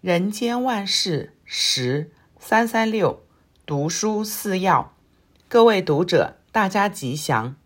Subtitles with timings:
[0.00, 3.24] 人间万事十三三六，
[3.66, 4.94] 读书四要。
[5.48, 7.56] 各位读者，大家吉祥。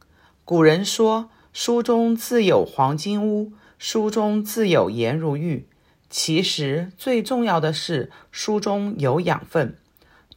[0.42, 5.68] 古人说：“书中自有黄金屋，书中自有颜如玉。”
[6.08, 9.76] 其实最重要的是书中有养分，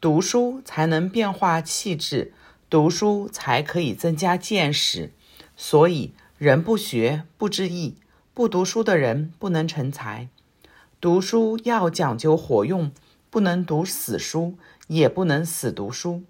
[0.02, 2.34] 读书才能变化气质，
[2.70, 5.14] 读书才可以增加见识。
[5.56, 7.96] 所以，人不学不知义，
[8.34, 10.28] 不读书的人不能成才。
[11.06, 12.92] 读书要讲究活用，
[13.30, 14.56] 不能读死书，
[14.88, 16.24] 也不能死读书。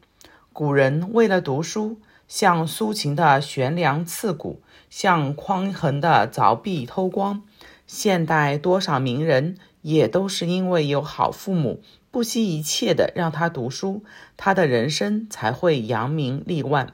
[0.52, 1.98] 古人为了读书，
[2.28, 7.42] 像苏秦的悬梁刺股，像匡衡的凿壁偷光。
[7.88, 14.04] 现代多少名人也都是因为有好父母，不惜一切的让他读书，
[14.36, 16.94] 他的人生才会扬名立万。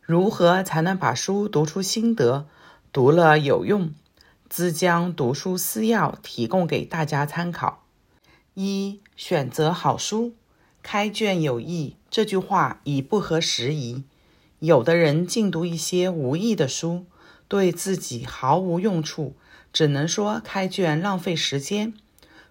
[0.00, 2.46] 如何才能把书读出心得，
[2.90, 3.90] 读了有用？
[4.48, 7.84] 兹将读书四要提供给大家参考：
[8.54, 10.34] 一、选择好书，
[10.82, 11.96] 开卷有益。
[12.08, 14.04] 这句话已不合时宜。
[14.60, 17.06] 有的人尽读一些无益的书，
[17.48, 19.34] 对自己毫无用处，
[19.72, 21.92] 只能说开卷浪费时间。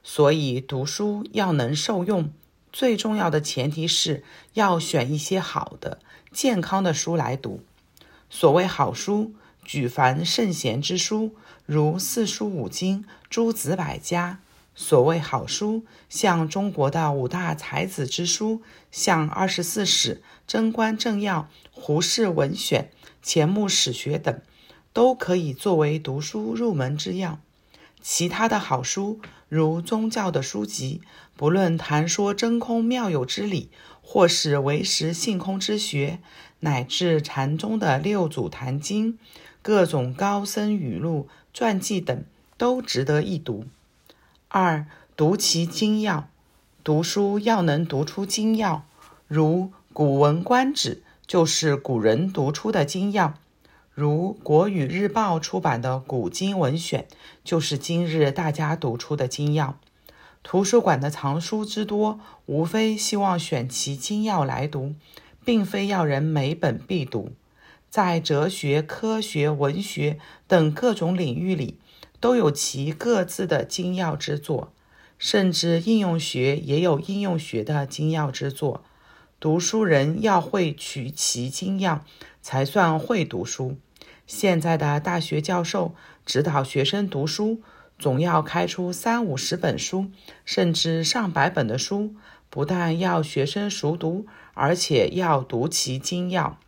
[0.03, 2.31] 所以读书要能受用，
[2.71, 4.23] 最重要的前提是
[4.53, 5.99] 要选一些好的、
[6.31, 7.61] 健康的书来读。
[8.29, 9.33] 所谓好书，
[9.65, 11.35] 举凡圣贤之书。
[11.65, 14.39] 如四书五经、诸子百家，
[14.75, 21.39] 所谓好书，像中国的五大才子之书，像《二十四史》《贞观政要》
[21.71, 22.91] 《胡适文选》
[23.23, 24.39] 《钱穆史学》等，
[24.93, 27.39] 都可以作为读书入门之要。
[27.99, 29.19] 其他的好书，
[29.49, 31.01] 如宗教的书籍，
[31.35, 33.71] 不论谈说真空妙有之理，
[34.03, 36.19] 或是唯识性空之学，
[36.59, 39.17] 乃至禅宗的六祖坛经，
[39.65, 41.27] 各种高僧语录。
[41.51, 42.23] 传记等
[42.55, 43.65] 都值得一读。
[44.47, 44.85] 二、
[45.15, 46.27] 读其精要，
[46.83, 48.85] 读书要能读出精要，
[49.27, 53.33] 如《古文观止》就是古人读出的精要，
[53.91, 57.07] 如《国语日报》出版的《古今文选》
[57.43, 59.79] 就是今日大家读出的精要。
[60.43, 64.93] 图书馆的藏书之多，无非希望选其精要来读，
[65.43, 67.31] 并非要人每本必读。
[67.95, 70.19] 在哲学、科学、文学
[70.49, 71.79] 等各种领域里，
[72.19, 74.73] 都有其各自的精要之作，
[75.17, 78.83] 甚至应用学也有应用学的精要之作。
[79.39, 82.03] 读书人要会取其精要，
[82.41, 83.77] 才算会读书。
[84.27, 85.95] 现在的大学教授
[86.25, 87.61] 指导学生读书，
[87.97, 90.07] 总要开出三五十本书，
[90.43, 92.13] 甚至上百本的书，
[92.49, 96.59] 不但要学生熟读，而且要读其精要。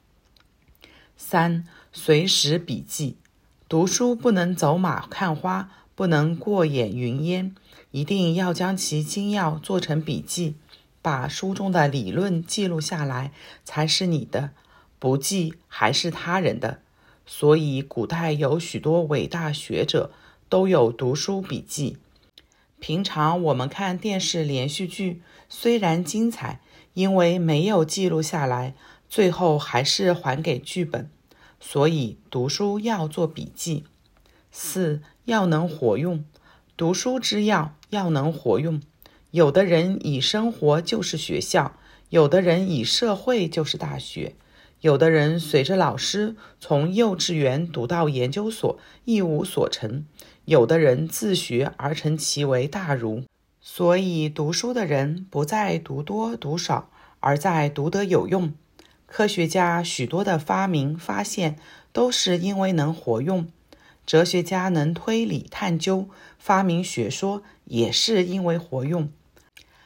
[1.18, 3.18] 三、随时笔记，
[3.68, 7.56] 读书不能走马看花，不能过眼云烟，
[7.90, 10.56] 一定要将其精要做成笔记，
[11.02, 13.32] 把书中的理论记录下来，
[13.66, 14.52] 才是你的，
[15.00, 16.82] 不记还是他人的。
[17.26, 20.12] 所以，古代有许多伟大学者
[20.48, 21.98] 都有读书笔记。
[22.80, 26.62] 平常我们看电视连续剧，虽然精彩，
[26.94, 28.76] 因为没有记录下来。
[29.10, 31.10] 最后还是还给剧本，
[31.60, 33.86] 所以读书要做笔记。
[34.52, 36.26] 四、要能活用，
[36.76, 38.82] 读书之要要能活用。
[39.32, 41.78] 有的人以生活就是学校，
[42.10, 44.36] 有的人以社会就是大学，
[44.82, 50.06] 有的人随着老师从幼稚园读到研究所一无所成，
[50.46, 53.24] 有的人自学而成其为大儒。
[53.62, 56.90] 所以读书的人不在读多读少，
[57.20, 58.54] 而在读得有用。
[59.08, 61.58] 科学家许多的发明发现
[61.92, 63.48] 都是因为能活用，
[64.06, 69.10] 哲学家能推理探究发明学说也是因为活用。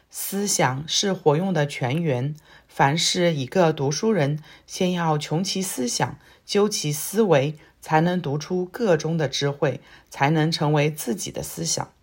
[0.09, 2.35] 思想是活用的泉源，
[2.67, 11.93] 凡是一个读书人，先要穷其思想，究其思维，才能读出个中的智慧，才能成为自己的思想。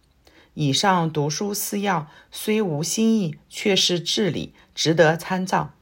[0.54, 5.74] 以上读书四要虽无新意，却是至理，值得参照。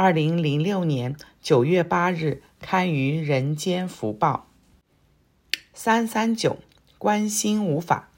[0.00, 4.46] 二零零六年九月八日刊于《人间福报》。
[5.74, 6.60] 三三九，
[6.98, 8.08] 观心无法。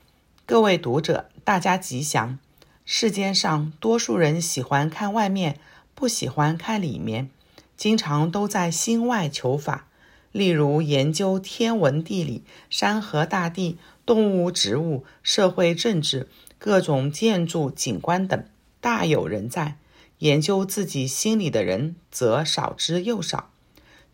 [0.44, 2.38] 各位读者，大家吉祥。
[2.84, 5.58] 世间上多数人喜欢看外面，
[5.94, 7.30] 不喜欢看里面，
[7.78, 9.86] 经常都在心外求法。
[10.32, 16.28] 例如研究天文地理、山河大地、动物植物、社会政治、
[16.58, 18.44] 各种建筑景观等，
[18.82, 19.78] 大有人在。
[20.20, 23.50] 研究自己心里的人则少之又少。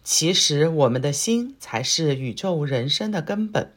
[0.03, 3.73] 其实，我们的心才是宇宙人生的根本。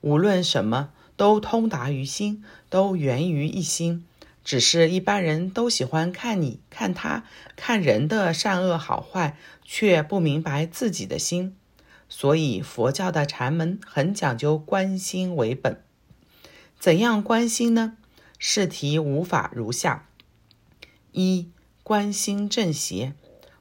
[0.00, 4.04] 无论什么，都通达于心，都源于一心。
[4.44, 11.54] 只是一般人都喜欢看你、看他、看人的善恶好坏，却不明白自己的心。
[12.08, 15.80] 所以佛教的禅门很讲究观心为本。
[16.80, 17.98] 怎样观心呢？
[18.38, 20.08] 试题五法如下：
[21.12, 21.50] 一、
[21.88, 23.14] 观心正邪。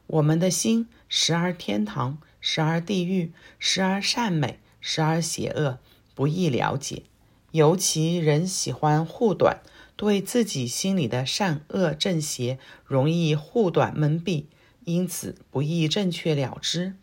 [0.06, 5.80] 我们的心时而天堂，时而地狱，时而善美，时而邪恶，
[6.14, 7.04] 不易了解。
[7.52, 9.62] 尤其人喜欢护短。
[9.96, 14.44] 对自己心里的善恶正邪容易护短蒙蔽，
[14.84, 16.96] 因此不易正确了知。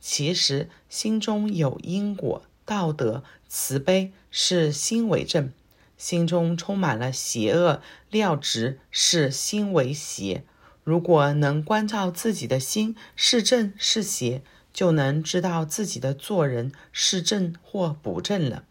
[0.00, 5.50] 其实心中有因果、道德、慈悲，是心为正；
[5.98, 10.42] 心中充满了邪恶料直，是心为邪。
[10.90, 14.42] 如果能关照自己的心是正是邪，
[14.72, 18.64] 就能知道自己的做人是正或不正了。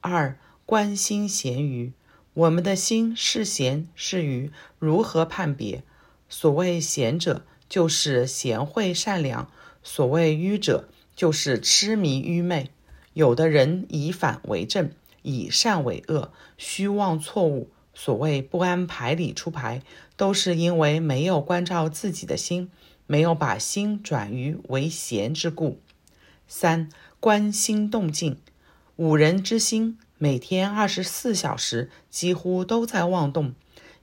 [0.00, 1.92] 二、观心贤愚。
[2.32, 5.82] 我们的心是贤是愚，如何判别？
[6.28, 9.48] 所谓贤者，就是贤惠善良；
[9.82, 12.70] 所谓愚者，就是痴迷愚昧。
[13.14, 17.68] 有的人以反为正，以善为恶，虚妄错误。
[18.00, 19.82] 所谓不安牌理出牌，
[20.16, 22.70] 都是因为没有关照自己的心，
[23.08, 25.80] 没有把心转于为贤之故。
[26.46, 28.38] 三、观心动静，
[28.94, 29.98] 五人之心。
[30.16, 33.52] 每天二十四小时几乎都在妄动，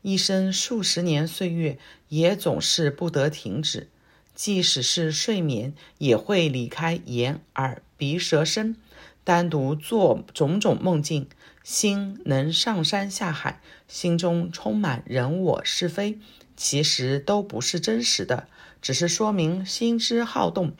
[0.01, 3.87] 一生数十年岁月也总是不得停止。
[4.33, 8.75] 即使是睡眠，也会离开眼、耳、鼻、舌、身，
[9.23, 11.27] 单独做种种梦境。
[11.63, 16.19] 心能上山下海，心中充满人我是非，
[16.55, 18.47] 其实都不是真实的，
[18.83, 20.73] 只是说明心之好动。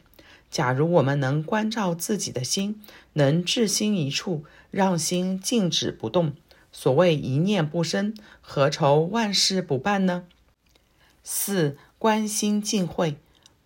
[0.48, 2.80] 假如我们能关照自己的心，
[3.14, 6.34] 能置心一处，让心静止不动，
[6.70, 10.22] 所谓一念不生，何愁万事不办呢？
[11.24, 13.16] 四、观心净秽，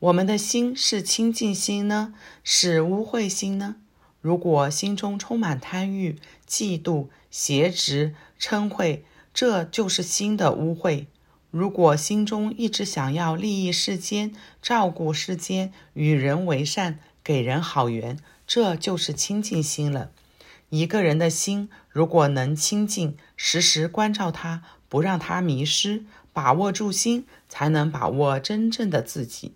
[0.00, 3.76] 我们的心是清净心呢，是污秽心呢？
[4.22, 6.18] 如果心中充满贪欲、
[6.48, 9.02] 嫉妒、邪执、嗔恚，
[9.34, 11.04] 这就是心的污秽。
[11.50, 20.12] 如果心中一直想要利益世间、照顾世间、与人为善、给人好缘，这就是清净心了。
[20.70, 29.52] 一个人的心如果能清净，时时关照他，不让他迷失，把握住心，才能把握真正的自己。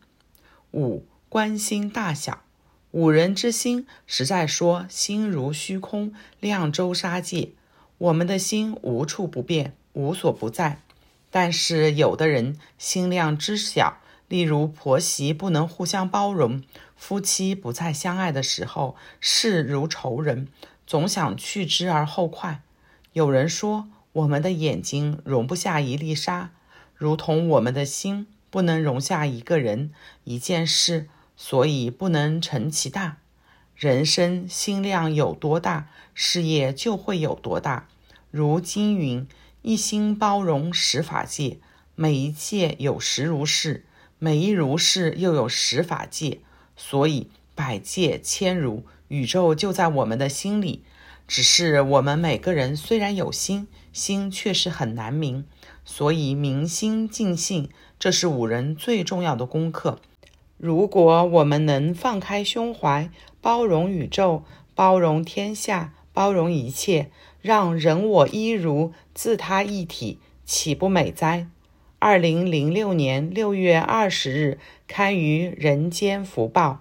[0.75, 2.43] 五、观心大小，
[2.91, 7.51] 五人之心，实在说心如虚空，量周沙界。
[7.99, 10.81] 我们的心无处不变，无所不在。
[11.31, 16.61] 但是有的人心量之小，例如婆媳不能互相包容，
[16.97, 20.49] 夫妻不再相爱的时候，视如仇人，
[20.89, 22.63] 总想去之而后快。
[23.13, 26.51] 有人说，我们的眼睛容不下一粒沙，
[26.97, 29.91] 如同我们的心不能容下一个人、
[30.23, 33.17] 一件事，所以不能成其大。
[33.75, 37.89] 人生心量有多大，事业就会有多大。
[38.31, 39.27] 如经云。
[39.63, 41.59] 一心包容十法界，
[41.97, 43.85] 每一界有十如是，
[44.21, 46.39] 每一如是又有十法界，
[46.77, 50.85] 所以百界千如，宇宙就在我们的心里。
[51.27, 55.47] 只是我们每个人虽然有心，心却是很难明，
[55.85, 60.01] 所以明心净性，这是五人最重要的功课。
[60.59, 63.09] 如果我们能放开胸怀，
[63.41, 64.43] 包容宇宙，
[64.75, 67.11] 包容天下，包容一切。
[67.41, 71.47] 让人我一如，自他一体，岂不美哉？
[71.99, 74.59] 二零零六年六月二十日
[74.89, 76.81] 刊于《人间福报》。